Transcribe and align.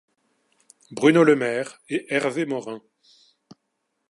Bruno 0.89 1.23
Le 1.23 1.35
Maire 1.35 1.79
et 1.87 2.07
Hervé 2.11 2.47
Morin. 2.47 2.81